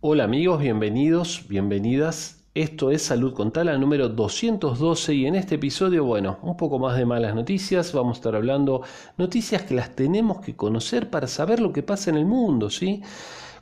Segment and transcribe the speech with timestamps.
[0.00, 2.44] Hola amigos, bienvenidos, bienvenidas.
[2.54, 6.96] Esto es Salud con Tala número 212 y en este episodio, bueno, un poco más
[6.96, 7.92] de malas noticias.
[7.92, 8.82] Vamos a estar hablando
[9.16, 13.02] noticias que las tenemos que conocer para saber lo que pasa en el mundo, ¿sí?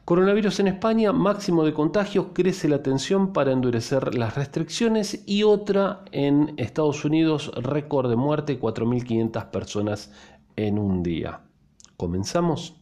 [0.05, 6.05] Coronavirus en España, máximo de contagios, crece la tensión para endurecer las restricciones y otra
[6.13, 10.13] en Estados Unidos, récord de muerte, 4.500 personas
[10.55, 11.41] en un día.
[11.97, 12.77] ¿Comenzamos?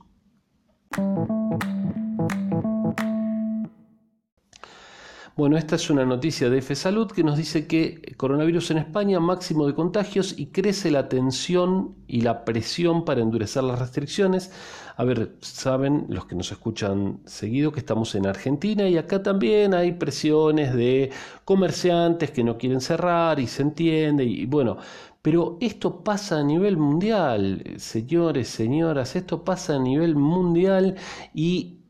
[5.36, 9.18] Bueno, esta es una noticia de F Salud que nos dice que coronavirus en España,
[9.18, 14.52] máximo de contagios y crece la tensión y la presión para endurecer las restricciones.
[14.96, 19.74] A ver, saben los que nos escuchan seguido que estamos en Argentina y acá también
[19.74, 21.10] hay presiones de
[21.44, 24.76] comerciantes que no quieren cerrar y se entiende y bueno,
[25.20, 30.94] pero esto pasa a nivel mundial, señores, señoras, esto pasa a nivel mundial
[31.34, 31.80] y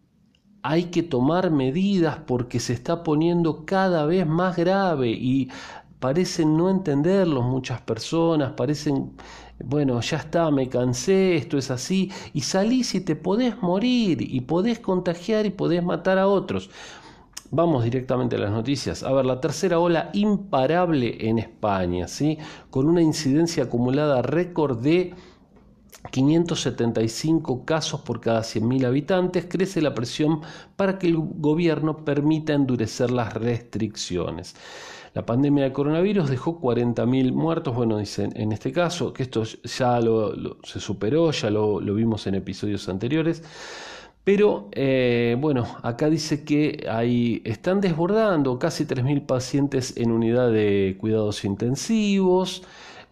[0.64, 5.50] hay que tomar medidas porque se está poniendo cada vez más grave y
[6.00, 9.12] parecen no entenderlo muchas personas, parecen,
[9.62, 14.40] bueno, ya está, me cansé, esto es así, y salís y te podés morir y
[14.40, 16.70] podés contagiar y podés matar a otros.
[17.50, 19.02] Vamos directamente a las noticias.
[19.02, 22.38] A ver, la tercera ola imparable en España, ¿sí?
[22.70, 25.14] Con una incidencia acumulada récord de
[26.10, 30.42] 575 casos por cada 100.000 habitantes, crece la presión
[30.76, 34.54] para que el gobierno permita endurecer las restricciones.
[35.14, 40.00] La pandemia de coronavirus dejó 40.000 muertos, bueno, dicen en este caso, que esto ya
[40.64, 43.42] se superó, ya lo, vimos en episodios anteriores.
[44.24, 50.96] Pero eh, bueno, acá dice que hay, están desbordando casi 3.000 pacientes en unidad de
[50.98, 52.62] cuidados intensivos.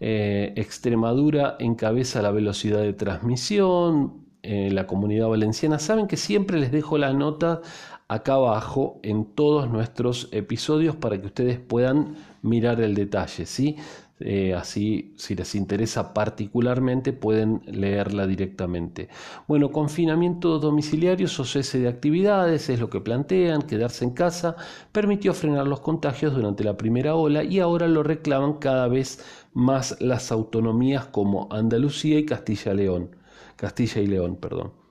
[0.05, 5.79] Eh, Extremadura encabeza la velocidad de transmisión, eh, la comunidad valenciana.
[5.79, 7.61] Saben que siempre les dejo la nota
[8.09, 13.77] acá abajo en todos nuestros episodios para que ustedes puedan mirar el detalle, ¿sí?
[14.25, 19.09] Eh, así, si les interesa particularmente, pueden leerla directamente.
[19.49, 24.55] Bueno, confinamiento domiciliario o cese de actividades es lo que plantean, quedarse en casa,
[24.93, 29.19] permitió frenar los contagios durante la primera ola y ahora lo reclaman cada vez
[29.53, 33.09] más las autonomías como Andalucía y Castilla León,
[33.57, 34.82] Castilla y León, perdón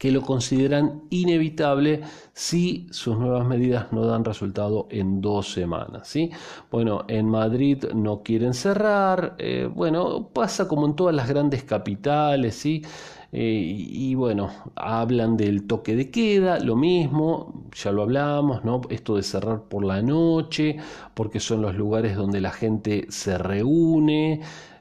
[0.00, 2.00] que lo consideran inevitable
[2.32, 6.08] si sus nuevas medidas no dan resultado en dos semanas.
[6.08, 6.30] ¿sí?
[6.70, 12.54] Bueno, en Madrid no quieren cerrar, eh, bueno, pasa como en todas las grandes capitales,
[12.54, 12.82] ¿sí?
[13.30, 18.80] Eh, y, bueno, hablan del toque de queda, lo mismo, ya lo hablamos, ¿no?
[18.88, 20.78] Esto de cerrar por la noche,
[21.12, 24.40] porque son los lugares donde la gente se reúne,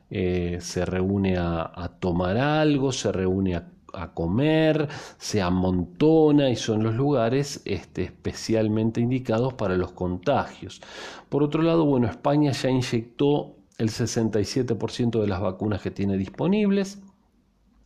[0.10, 6.56] eh, se reúne a, a tomar algo, se reúne a a comer, se amontona y
[6.56, 10.82] son los lugares este, especialmente indicados para los contagios.
[11.30, 17.00] Por otro lado, bueno, España ya inyectó el 67% de las vacunas que tiene disponibles.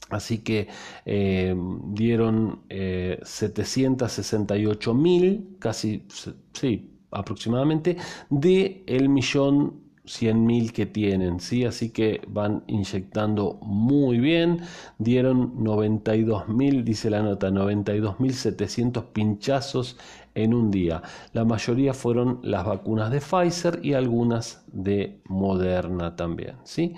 [0.09, 0.68] Así que
[1.06, 1.56] eh,
[1.86, 6.06] dieron eh, 768 mil, casi,
[6.53, 7.97] sí, aproximadamente,
[8.30, 11.66] de el millón 100.000 que tienen, ¿sí?
[11.66, 14.62] Así que van inyectando muy bien.
[14.97, 19.97] Dieron 92.000, dice la nota, 92.700 pinchazos
[20.36, 21.02] en un día.
[21.34, 26.96] La mayoría fueron las vacunas de Pfizer y algunas de Moderna también, ¿sí?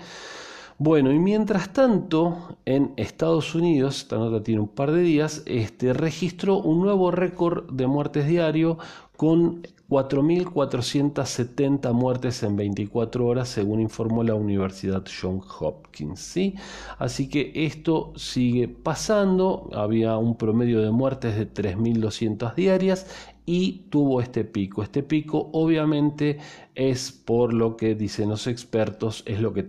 [0.78, 5.94] Bueno, y mientras tanto, en Estados Unidos, esta nota tiene un par de días, este,
[5.94, 8.76] registró un nuevo récord de muertes diario
[9.16, 16.20] con 4.470 muertes en 24 horas, según informó la Universidad John Hopkins.
[16.20, 16.56] ¿sí?
[16.98, 23.06] Así que esto sigue pasando, había un promedio de muertes de 3.200 diarias
[23.46, 24.82] y tuvo este pico.
[24.82, 26.38] Este pico obviamente
[26.74, 29.64] es por lo que dicen los expertos, es lo que,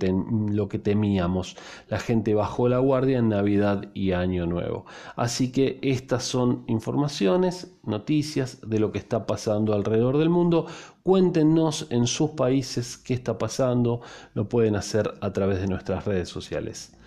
[0.52, 1.56] lo que temíamos.
[1.88, 4.86] La gente bajó la guardia en Navidad y Año Nuevo.
[5.16, 10.66] Así que estas son informaciones, noticias de lo que está pasando alrededor del mundo.
[11.04, 14.02] Cuéntenos en sus países qué está pasando.
[14.34, 16.98] Lo pueden hacer a través de nuestras redes sociales.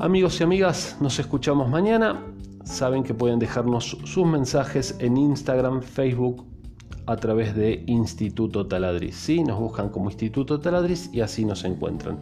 [0.00, 2.24] Amigos y amigas, nos escuchamos mañana.
[2.64, 6.46] Saben que pueden dejarnos sus mensajes en Instagram, Facebook,
[7.04, 9.14] a través de Instituto Taladriz.
[9.14, 9.44] ¿sí?
[9.44, 12.18] Nos buscan como Instituto Taladriz y así nos encuentran.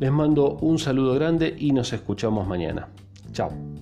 [0.00, 2.88] Les mando un saludo grande y nos escuchamos mañana.
[3.30, 3.79] Chao.